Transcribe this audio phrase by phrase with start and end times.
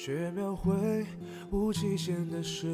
[0.00, 1.04] 却描绘
[1.50, 2.68] 无期限的诗，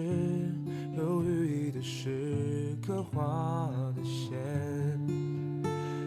[0.95, 5.34] 有寓意的诗，刻画的线。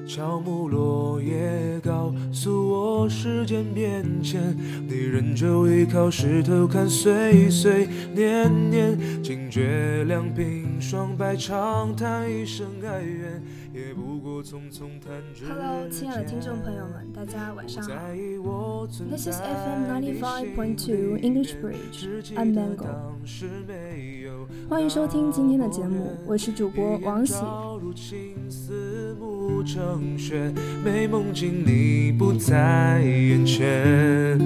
[0.08, 4.56] 乔木落叶，告诉我时间变迁。
[4.88, 15.54] 你仍旧依靠石头看岁岁年年，惊觉两鬓霜白，长叹一声哀怨，也不过匆匆弹指间。
[15.54, 17.90] Hello，亲爱的听众朋友们，大家晚上好。
[19.10, 22.08] This is FM 95.2 English Bridge.
[22.36, 22.88] I'm Mango.
[24.70, 27.36] 欢迎收听今天的节目，我是主播王喜。
[29.68, 34.40] 成雪，美梦境你不在眼前。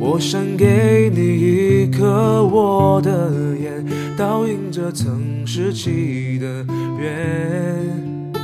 [0.00, 3.86] 我想给你一颗我的眼，
[4.16, 6.66] 倒映着曾拾起的
[6.98, 8.34] 缘。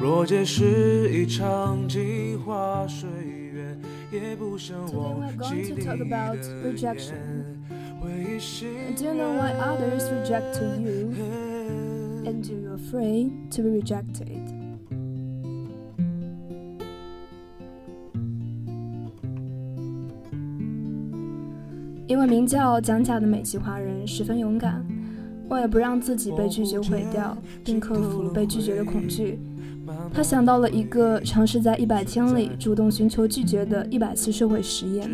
[0.00, 3.06] 若皆是一场镜花水
[3.52, 3.76] 月，
[4.10, 6.08] 也不想忘记你的脸。
[8.96, 11.12] Do you know why others reject you?
[12.24, 14.47] And do you afraid to be rejected?
[22.08, 24.82] 一位名叫蒋甲的美籍华人十分勇敢，
[25.50, 29.38] 为了不让自己被拒绝毁掉，并克服被拒绝的恐惧，
[30.10, 35.06] 他想到了一个尝试在一百天里主动寻求拒绝的一百次社会实验：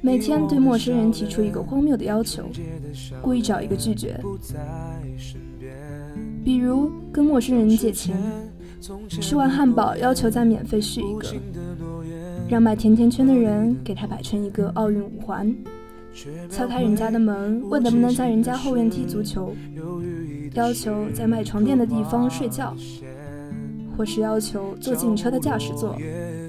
[0.00, 2.44] 每天对陌生人提出一个荒谬的要求，
[3.20, 4.20] 故意找一个拒绝，
[6.44, 8.16] 比如跟陌生人借钱，
[9.08, 11.26] 吃完汉堡要求再免费续一个。
[12.54, 15.52] 让卖甜甜圈的人给他摆成一个奥运五环，
[16.48, 19.52] 敲开人家的门，问能不能在人家后院踢足球，
[20.54, 22.72] 要求在卖床垫的地方睡觉。
[23.96, 25.96] 或是要求坐警车的驾驶座。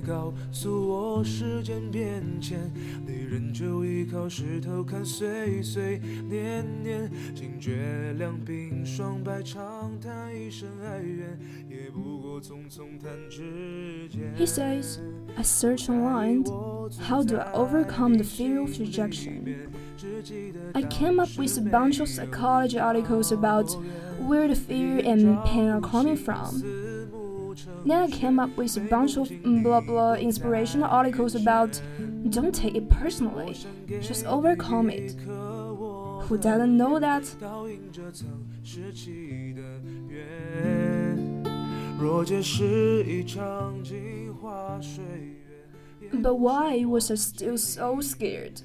[0.07, 2.71] 告诉我时间变迁，
[3.07, 14.35] 你仍旧依靠石头看岁岁年年，惊觉两鬓霜白，长叹一声哀怨，也不过匆匆弹指间。
[14.37, 14.99] He says,
[15.37, 16.45] I search online,
[16.99, 19.45] how do I overcome the fear of rejection?
[20.75, 23.71] I came up with a bunch of psychology articles about
[24.27, 26.63] where the fear and pain are coming from.
[27.86, 31.82] Then I came up with a bunch of mm, blah blah inspirational articles about
[32.30, 33.56] don't take it personally,
[34.02, 35.14] just overcome it.
[35.22, 37.24] Who doesn't know that?
[46.14, 48.62] But why was I still so scared?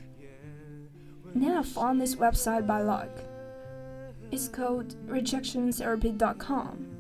[1.35, 3.11] Then I found this website by luck.
[4.33, 7.00] It's called rejectiontherapy.com.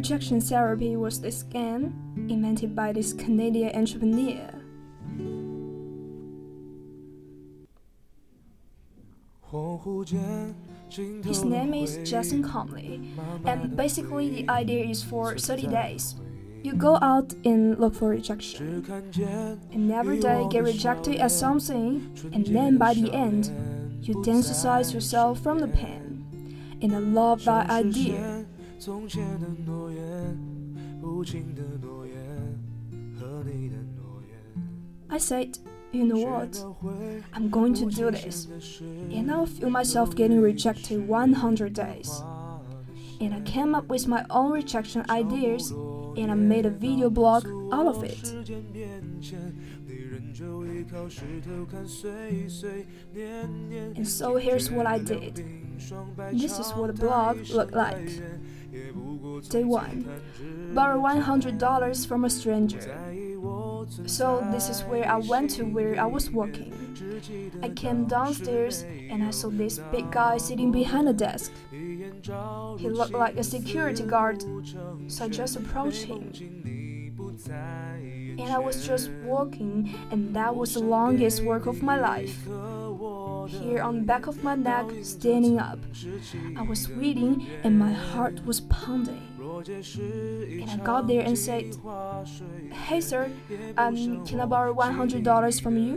[0.00, 1.92] rejection therapy was the scam
[2.30, 4.48] invented by this Canadian entrepreneur.
[11.22, 13.12] His name is Jason Comely,
[13.44, 16.14] and basically the idea is for 30 days.
[16.62, 18.82] You go out and look for rejection,
[19.70, 23.52] and every day get rejected at something, and then by the end,
[24.00, 28.46] you densitize yourself from the pain, and I love that idea.
[35.10, 35.58] I said,
[35.92, 36.64] you know what?
[37.34, 38.46] I'm going to do this.
[38.80, 42.22] And I'll feel myself getting rejected 100 days.
[43.20, 47.46] And I came up with my own rejection ideas and I made a video blog
[47.72, 48.32] out of it.
[53.96, 55.44] And so here's what I did.
[56.32, 58.08] This is what the blog looked like.
[59.48, 62.80] Day 1 Borrow $100 from a stranger.
[64.06, 66.72] So, this is where I went to where I was working.
[67.62, 71.52] I came downstairs and I saw this big guy sitting behind a desk.
[71.70, 74.44] He looked like a security guard,
[75.08, 76.32] so I just approached him.
[78.38, 82.46] And I was just walking, and that was the longest walk of my life
[83.50, 85.78] here on the back of my neck, standing up.
[86.56, 89.29] I was sweating and my heart was pounding.
[89.68, 91.76] And I got there and said,
[92.72, 93.30] Hey sir,
[93.76, 95.94] um, can I borrow $100 from you?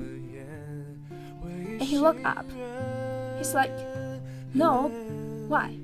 [1.45, 2.45] And he looked up.
[3.37, 3.71] He's like,
[4.53, 4.89] No,
[5.47, 5.77] why?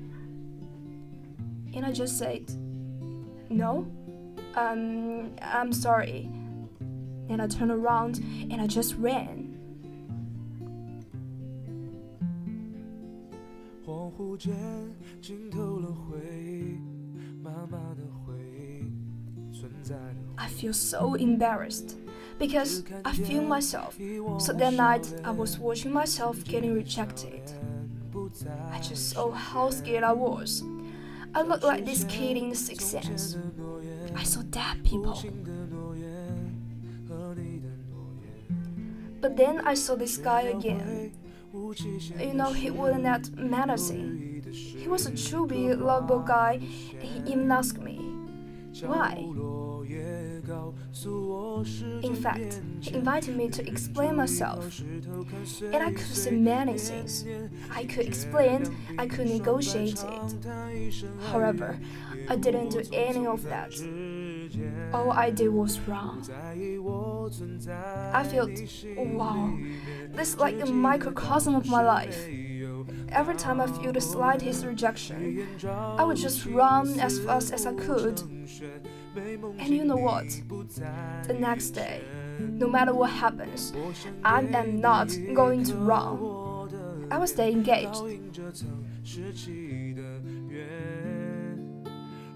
[1.74, 2.50] And I just said,
[3.48, 3.90] No,
[4.54, 6.28] um, I'm sorry.
[7.28, 8.18] And I turned around
[8.50, 9.50] and I just ran.
[13.90, 14.12] 恍
[20.40, 21.98] I feel so embarrassed
[22.38, 23.98] because I feel myself.
[24.38, 27.42] So that night I was watching myself getting rejected.
[28.72, 30.64] I just saw how scared I was.
[31.34, 33.36] I looked like this kid in the Sixth Sense.
[34.16, 35.22] I saw dead people.
[39.20, 41.12] But then I saw this guy again.
[41.52, 44.42] You know, he wasn't that menacing.
[44.50, 46.54] He was a chubby, lovable guy.
[46.92, 47.98] and He even asked me,
[48.82, 49.26] why?
[52.02, 54.80] In fact, he invited me to explain myself.
[54.80, 57.24] And I could say many things.
[57.72, 60.36] I could explain, I could negotiate it.
[61.30, 61.78] However,
[62.28, 63.72] I didn't do any of that.
[64.92, 66.26] All I did was wrong.
[68.12, 68.50] I felt,
[68.96, 69.58] wow,
[70.12, 72.26] this is like a microcosm of my life.
[73.08, 77.74] Every time I feel the slightest rejection, I would just run as fast as I
[77.74, 78.22] could.
[79.15, 80.25] And you know what?
[81.27, 82.01] The next day,
[82.39, 83.73] no matter what happens,
[84.23, 86.17] I am not going to run.
[87.09, 88.03] I will stay engaged.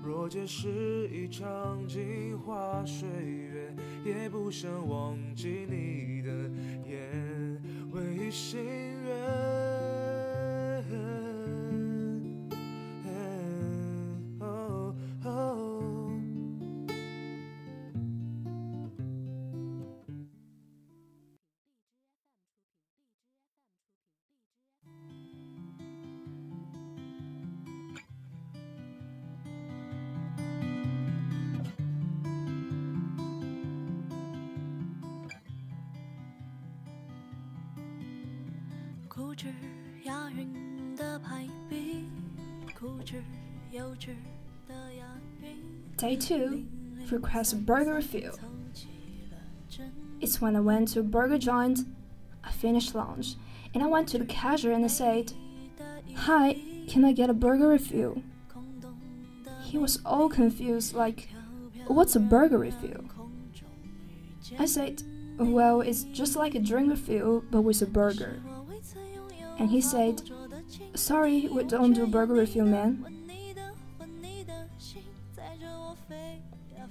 [0.01, 3.73] 若这是一场镜花水月，
[4.03, 6.31] 也不想忘记你的
[6.89, 7.61] 眼，
[7.91, 8.59] 唯心
[9.05, 9.52] 愿。
[45.96, 46.66] Day 2
[47.10, 48.38] requests a burger refill.
[50.20, 51.80] It's when I went to a burger joint,
[52.44, 53.34] I finished lunch,
[53.72, 55.32] and I went to the cashier and I said,
[56.16, 58.22] Hi, can I get a burger refill?
[59.64, 61.28] He was all confused, like,
[61.88, 63.04] What's a burger refill?
[64.58, 65.02] I said,
[65.38, 68.40] Well, it's just like a drink refill, but with a burger.
[69.58, 70.22] And he said,
[70.94, 73.04] Sorry, we don't do burger refill, man.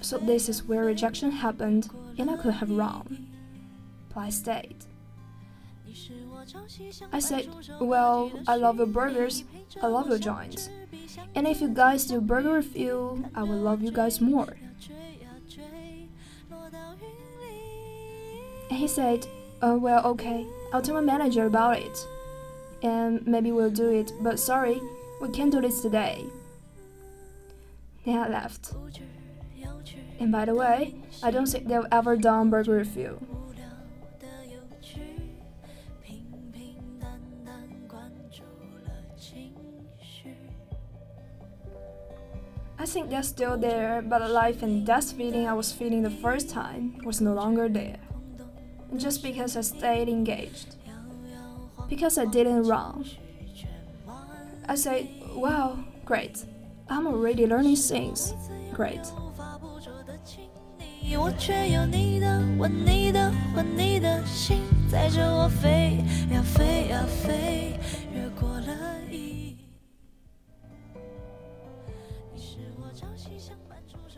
[0.02, 3.28] So this is where rejection happened, and I could have run.
[4.14, 4.86] But I stayed.
[7.12, 7.50] I said,
[7.80, 9.44] Well, I love your burgers,
[9.82, 10.70] I love your joints.
[11.36, 14.58] And if you guys do burger refill, I will love you guys more.
[18.70, 19.28] And he said,
[19.62, 22.08] Oh, well, okay, I'll tell my manager about it
[22.84, 24.82] and maybe we'll do it, but sorry,
[25.22, 26.26] we can't do this today.
[28.06, 28.74] Then I left.
[30.20, 33.20] And by the way, I don't think they've ever done burger review.
[42.78, 46.10] I think they're still there, but the life and death feeling I was feeling the
[46.10, 48.00] first time was no longer there.
[48.98, 50.76] Just because I stayed engaged
[51.96, 53.06] because I didn't run.
[54.68, 56.44] I said, Wow, great.
[56.90, 58.34] I'm already learning things.
[58.74, 59.02] Great.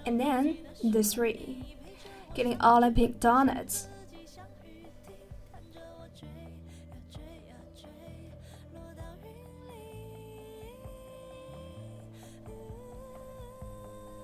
[0.07, 1.65] And then the three,
[2.35, 3.87] getting Olympic donuts.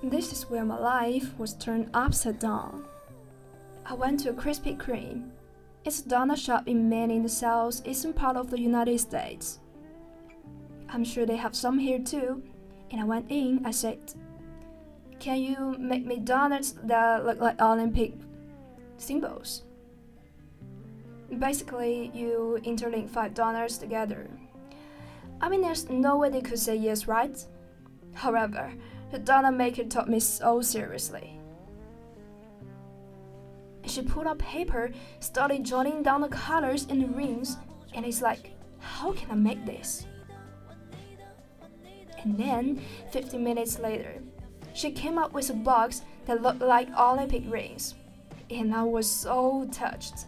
[0.02, 2.84] This is where my life was turned upside down.
[3.86, 5.30] I went to a Krispy Kreme.
[5.84, 9.60] It's a donut shop in Maine in the southeastern part of the United States.
[10.88, 12.42] I'm sure they have some here too.
[12.90, 13.98] And I went in, I said,
[15.20, 18.14] Can you make me donuts that look like Olympic
[18.96, 19.62] symbols?
[21.38, 24.28] Basically, you interlink five donuts together.
[25.40, 27.38] I mean, there's no way they could say yes, right?
[28.14, 28.72] However,
[29.12, 31.38] the donut maker took me so seriously.
[33.84, 34.90] She pulled out paper,
[35.20, 37.58] started jotting down the colors and the rings,
[37.94, 40.06] and it's like, how can I make this?
[42.22, 44.14] And then, 15 minutes later,
[44.72, 47.94] she came up with a box that looked like Olympic rings,
[48.48, 50.26] and I was so touched.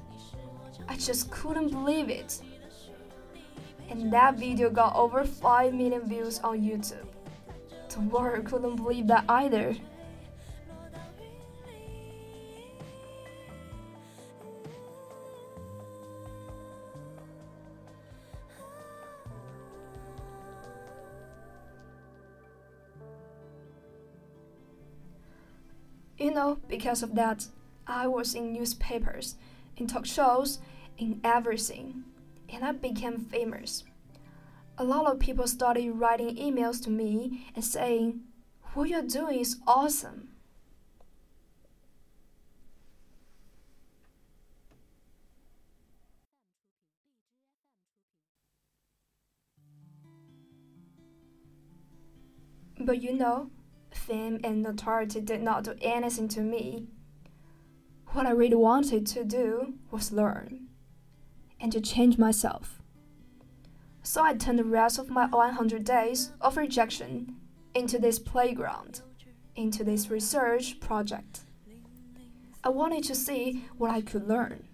[0.88, 2.40] I just couldn't believe it.
[3.90, 7.13] and that video got over 5 million views on YouTube.
[7.96, 9.76] World couldn't believe that either.
[26.16, 27.48] You know, because of that,
[27.86, 29.34] I was in newspapers,
[29.76, 30.58] in talk shows,
[30.96, 32.04] in everything,
[32.48, 33.84] and I became famous.
[34.76, 38.22] A lot of people started writing emails to me and saying,
[38.72, 40.30] What you're doing is awesome.
[52.80, 53.50] But you know,
[53.92, 56.88] fame and notoriety did not do anything to me.
[58.08, 60.66] What I really wanted to do was learn
[61.60, 62.80] and to change myself.
[64.06, 67.36] So I turned the rest of my 100 days of rejection
[67.74, 69.00] into this playground,
[69.56, 71.40] into this research project.
[72.62, 74.68] I wanted to see what I could learn.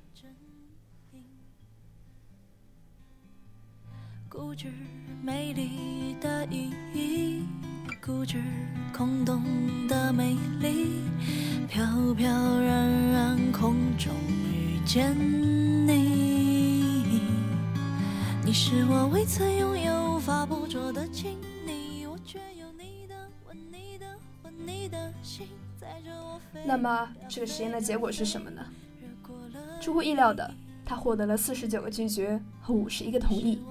[18.51, 23.15] 你是我未曾拥有、无法捕捉的亲昵，我却有你的
[23.47, 24.07] 吻、你的
[24.43, 25.47] 魂、你的心，
[25.81, 26.61] 载着我飞。
[26.67, 28.67] 那么，这个实验的结果是什么呢？
[29.81, 30.53] 出乎意料的。
[30.85, 33.63] 他获得了四十九个拒绝和五十一个同意。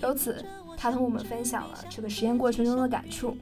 [0.00, 0.44] 由此，
[0.76, 3.36] 他同我们分享了这个实验过程中的感触。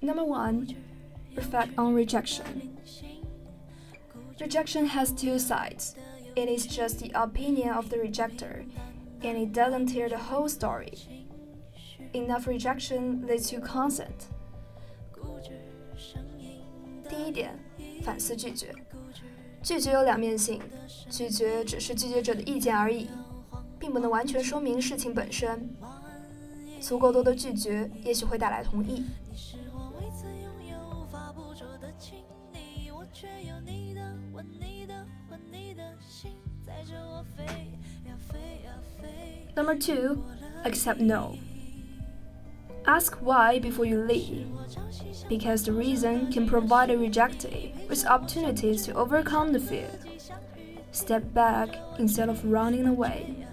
[0.00, 0.76] Number one,
[1.34, 2.76] reflect on rejection.
[4.38, 5.94] Rejection has two sides.
[6.36, 8.64] It is just the opinion of the rejecter,
[9.22, 10.92] and it doesn't tell the whole story.
[12.12, 14.28] Enough rejection leads to consent.
[17.08, 17.58] 第一点，
[18.02, 18.74] 反思拒绝。
[19.62, 20.60] 拒绝有两面性，
[21.08, 23.08] 拒绝只是拒绝者的意见而已，
[23.78, 25.70] 并不能完全说明事情本身。
[26.80, 29.04] 足够多的拒绝，也许会带来同意。
[39.59, 40.23] Number two,
[40.63, 41.37] accept no.
[42.87, 44.47] Ask why before you leave,
[45.27, 49.91] because the reason can provide a rejectee with opportunities to overcome the fear.
[50.93, 53.45] Step back instead of running away.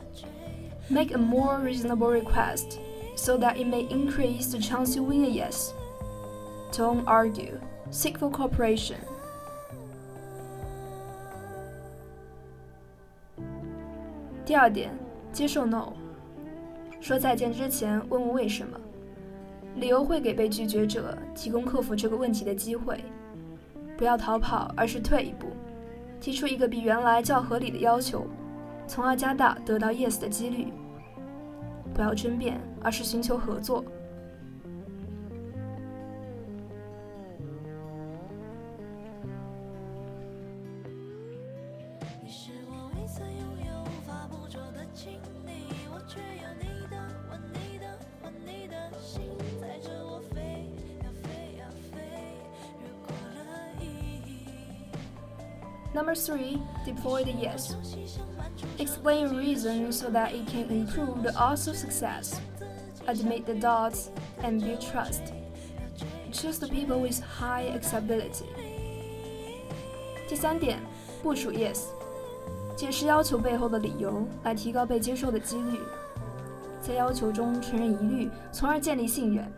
[0.89, 2.79] Make a more reasonable request
[3.17, 5.75] so that it may increase the chance you win a yes.
[6.71, 7.61] Don't argue,
[7.91, 9.01] seek for cooperation.
[14.47, 14.89] Third,
[15.37, 15.93] 接受 no。
[16.99, 18.81] 说再见之前，问问为什么，
[19.75, 23.05] 理由会给被拒绝者提供克服这个问题的机会。
[23.99, 25.49] 不要逃跑，而是退一步，
[26.23, 28.27] 提出一个比原来较合理的要求，
[28.87, 30.69] 从而加大得到 yes 的几率。
[31.93, 33.85] 不要争辩，而是寻求合作。
[55.96, 57.76] Number three, deploy the yes.
[58.80, 62.40] Explain reason so that it can improve the odds of success.
[63.08, 64.10] Admit the doubts
[64.42, 65.34] and build trust.
[66.32, 68.46] Choose the people with high acceptability.
[70.30, 70.80] 第三点，
[71.22, 71.88] 部署 yes，
[72.78, 75.80] 解释要求背后的理由，来提高被接受的几率。
[76.80, 79.52] 在要求中承认疑虑，从而建立信任。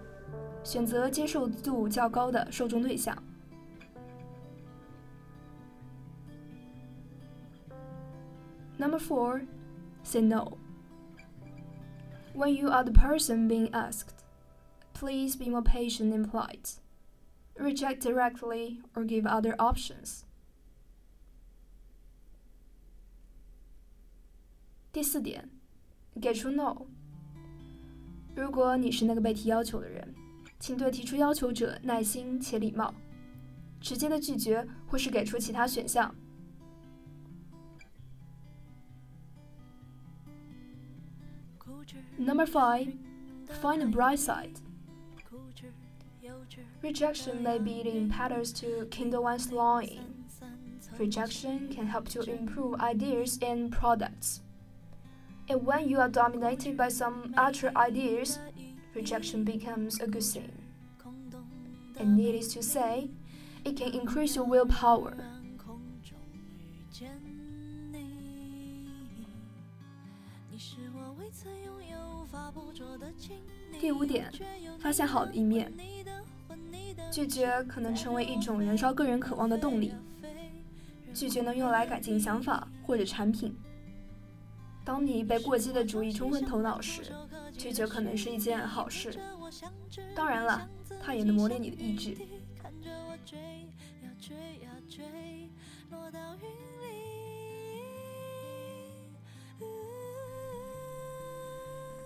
[0.63, 3.15] 选择接受度较高的受众对象。
[8.77, 9.41] Number four,
[10.03, 10.57] say no.
[12.33, 14.23] When you are the person being asked,
[14.93, 16.79] please be more patient and polite.
[17.55, 20.23] Reject directly or give other options.
[24.91, 25.49] 第四点，
[26.19, 26.87] 给出 no。
[28.35, 30.15] 如果你是那个被提要求的人，
[30.59, 32.93] 请对提出要求者耐心且礼貌。
[33.79, 36.15] 直接的拒绝或是给出其他选项。
[42.18, 42.92] Number five,
[43.60, 44.60] find the bright side.
[46.82, 50.14] Rejection may be the impetus to kindle one's longing.
[50.98, 54.40] Rejection can help to improve ideas and products.
[55.48, 58.38] And when you are dominated by some other ideas,
[58.94, 60.52] rejection becomes a good thing.
[61.98, 63.10] And needless to say,
[63.64, 65.16] it can increase your willpower.
[73.80, 74.30] 第五点，
[74.78, 75.72] 发现好的一面。
[77.10, 79.92] 拒绝可能成为一种燃烧个人渴望的动力。
[81.14, 83.56] 拒绝能用来改进想法或者产品。
[84.84, 87.02] 当你被过激的主意冲昏头脑时，
[87.56, 89.18] 拒绝可能是一件好事。
[90.14, 90.68] 当然了，
[91.02, 92.16] 它也能磨练你的意志。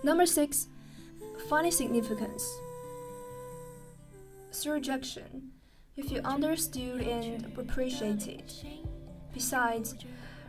[0.02, 0.68] Number six,
[1.48, 2.44] funny significance.
[4.52, 5.52] Through rejection,
[5.96, 8.44] you feel understood and appreciated.
[9.34, 9.94] Besides,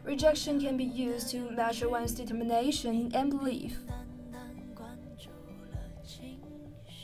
[0.03, 3.73] rejection can be used to measure one's determination and belief.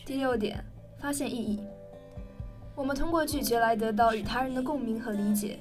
[0.06, 0.64] 第六点，
[1.00, 1.60] 发现意义。
[2.75, 5.60] 我们通过拒绝来得到与他人的共鸣和理解。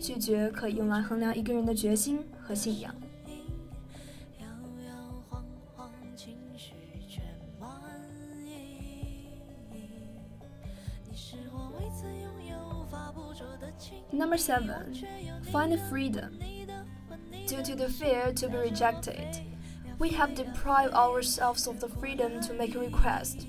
[0.00, 2.94] 拒绝可以用来衡量一个人的决心和信仰。
[14.12, 14.94] Number seven,
[15.52, 16.38] find freedom.
[17.46, 19.40] Due to the fear to be rejected,
[19.98, 23.46] we have deprived ourselves of the freedom to make a request.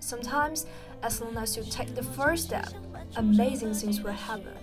[0.00, 0.66] Sometimes,
[1.02, 2.68] as long as you take the first step,
[3.16, 4.54] amazing things will happen.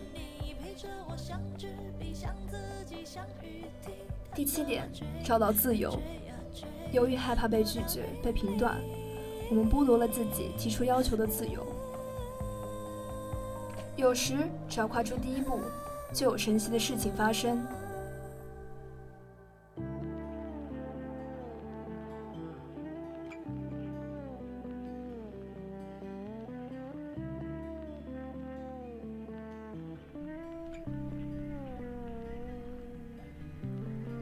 [4.36, 4.90] 第七点，
[5.24, 6.02] 找到自由。
[6.92, 8.80] 由于害怕被拒绝、被评断，
[9.50, 11.66] 我们剥夺了自己提出要求的自由。
[13.99, 14.37] 有时，
[14.69, 15.59] 只要跨出第一步，
[16.15, 17.61] 就有神奇的事情发生。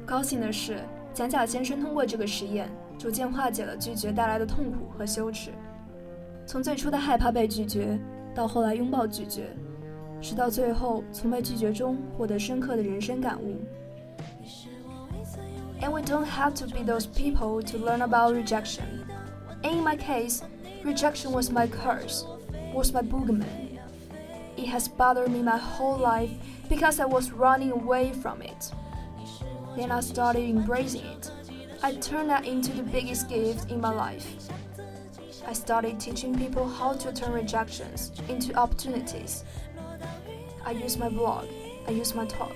[0.06, 0.78] 高兴的是，
[1.12, 5.50] 蒋甲先生通过这个实验，逐渐化解了拒绝带来的痛苦和羞耻。
[6.46, 7.98] 从最初的害怕被拒绝，
[8.34, 9.54] 到后来拥抱拒绝。
[10.21, 13.59] 直到最后，从被拒绝中获得深刻的人生感悟。
[15.81, 19.03] And we don't have to be those people to learn about rejection.
[19.63, 20.41] In my case,
[20.83, 22.23] rejection was my curse,
[22.73, 23.79] was my boogeyman.
[24.57, 26.29] It has bothered me my whole life
[26.69, 28.71] because I was running away from it.
[29.75, 31.31] Then I started embracing it.
[31.81, 34.27] I turned that into the biggest gift in my life.
[35.47, 39.43] I started teaching people how to turn rejections into opportunities.
[40.66, 41.44] I use my blog,
[41.86, 42.50] I use my talk,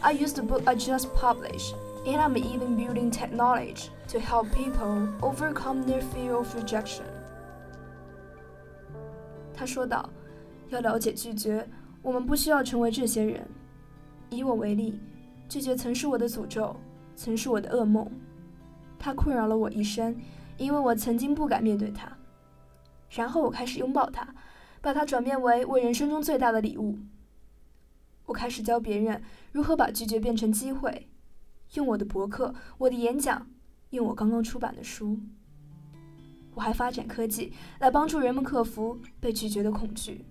[0.00, 1.74] I use the book I just published,
[2.06, 7.04] and I'm even building technology to help people overcome their fear of rejection.
[9.52, 10.08] 他说道
[10.72, 11.68] ：“要了解拒绝，
[12.00, 13.46] 我们不需要成为这些人。
[14.30, 14.98] 以我为例，
[15.46, 16.74] 拒绝曾是我的诅咒，
[17.14, 18.10] 曾是我的噩梦。
[18.98, 20.16] 它困扰了我一生，
[20.56, 22.10] 因为我曾经不敢面对它。
[23.10, 24.26] 然后我开始拥抱它，
[24.80, 26.96] 把它转变为我人生中最大的礼物。”
[28.25, 29.21] 我开始教别人
[29.51, 31.07] 如何把拒绝变成机会，
[31.73, 33.47] 用我的博客、我的演讲，
[33.91, 35.19] 用我刚刚出版的书。
[36.53, 40.25] 我还发展科技来帮助人们克服被拒绝的恐惧。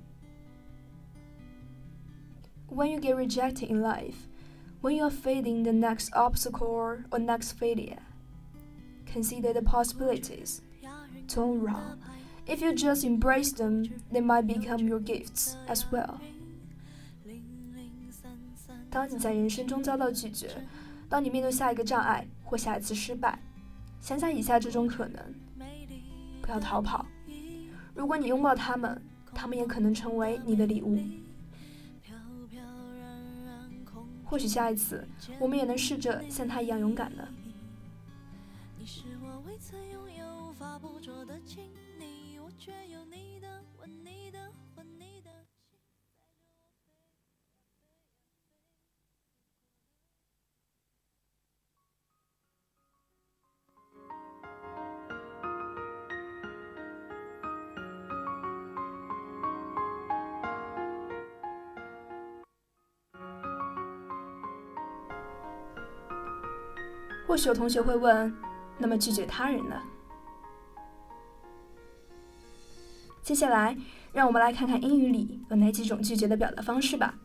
[2.68, 4.26] When you get rejected in life,
[4.82, 8.00] when you are facing the next obstacle or next failure,
[9.06, 10.58] consider the possibilities.
[11.28, 11.98] Don't run.
[12.46, 16.20] If you just embrace them, they might become your gifts as well.
[18.91, 20.49] 当你在人生中遭到拒绝，
[21.07, 23.39] 当你面对下一个障碍或下一次失败，
[24.01, 25.33] 想想以下这种可能：
[26.41, 27.05] 不要逃跑。
[27.95, 29.01] 如果你拥抱他们，
[29.33, 30.99] 他们也可能成为你的礼物。
[34.25, 35.07] 或许下一次，
[35.39, 37.27] 我们也能试着像他一样勇敢呢。
[67.31, 68.35] 或许有同学会问，
[68.77, 69.81] 那么拒绝他人呢？
[73.23, 73.77] 接下来，
[74.11, 77.17] 让我们来看看英语里有哪几种拒绝的表达方式吧。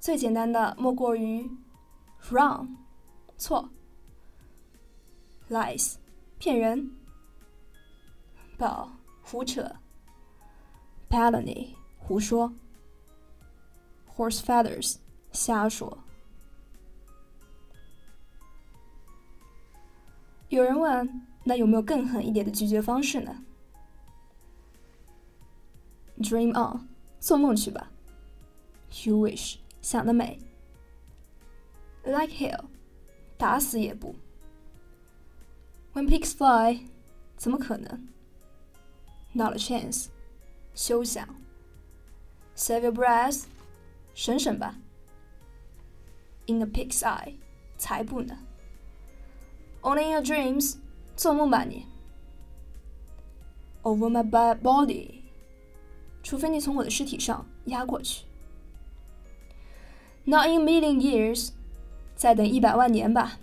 [0.00, 1.48] 最简单的莫过于
[2.28, 2.66] wrong，
[3.38, 3.70] 错
[5.48, 5.94] ；lies，
[6.40, 6.90] 骗人；
[8.56, 9.76] 宝，胡扯
[11.08, 12.52] Palony，胡说
[14.14, 14.96] ；horse feathers，
[15.32, 15.98] 瞎说。
[20.48, 23.44] 有人问，那有没有更狠一点的拒绝方式呢
[26.18, 26.88] ？Dream on，
[27.18, 27.90] 做梦去吧。
[29.04, 29.56] You wish。
[29.80, 30.38] 想得美
[32.04, 32.66] ！Like hell，
[33.36, 34.14] 打死也不。
[35.92, 36.86] When pigs fly，
[37.36, 38.06] 怎么可能
[39.33, 40.07] ？Not a chance，
[40.73, 41.27] 休想。
[42.55, 43.43] Save your breath，
[44.13, 44.75] 省省吧。
[46.47, 47.35] In a pig's eye，
[47.77, 48.37] 才不呢。
[49.81, 50.77] Only in your dreams，
[51.15, 51.85] 做梦吧你。
[53.83, 55.21] Over my body，
[56.23, 58.25] 除非你从我的尸体上压过去。
[60.25, 61.51] Not in a million years，
[62.15, 63.39] 再等一百万年吧。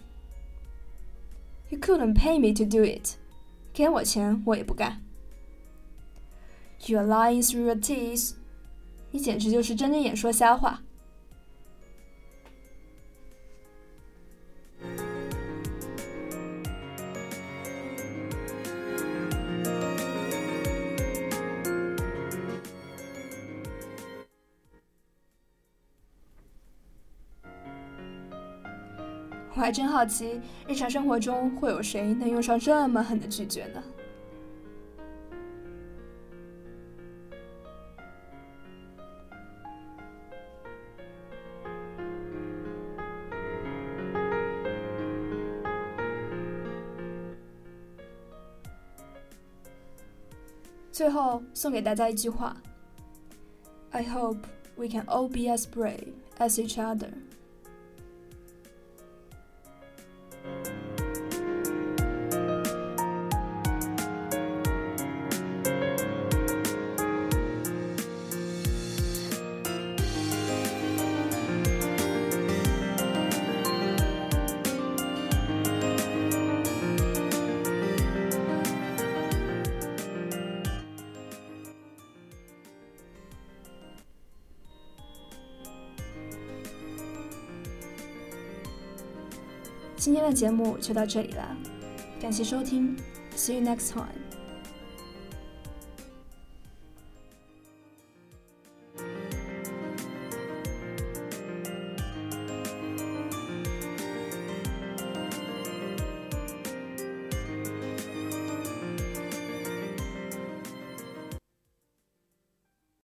[1.70, 3.16] You couldn't pay me to do it，
[3.72, 5.02] 给我钱我也不干。
[6.85, 8.33] You're lying through your teeth，
[9.11, 10.81] 你简直就是睁着眼说瞎话。
[29.51, 33.83] 我还真好奇，日常生活中会有谁能用上这么狠的拒绝呢？
[51.08, 52.56] 最后送给大家一句话：
[53.90, 54.38] I hope
[54.76, 57.10] we can all be as brave as each other.
[89.99, 91.57] 今天的节目就到这里了，
[92.21, 92.95] 感谢收听
[93.35, 94.28] ，See you next time。